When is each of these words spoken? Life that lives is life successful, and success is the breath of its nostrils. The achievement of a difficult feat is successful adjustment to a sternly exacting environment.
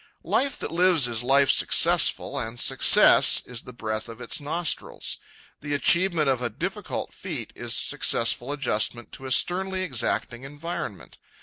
Life 0.23 0.57
that 0.57 0.71
lives 0.71 1.07
is 1.07 1.21
life 1.21 1.51
successful, 1.51 2.35
and 2.39 2.59
success 2.59 3.43
is 3.45 3.61
the 3.61 3.71
breath 3.71 4.09
of 4.09 4.19
its 4.19 4.41
nostrils. 4.41 5.19
The 5.59 5.75
achievement 5.75 6.27
of 6.27 6.41
a 6.41 6.49
difficult 6.49 7.13
feat 7.13 7.53
is 7.55 7.75
successful 7.77 8.51
adjustment 8.51 9.11
to 9.11 9.27
a 9.27 9.31
sternly 9.31 9.83
exacting 9.83 10.41
environment. 10.41 11.19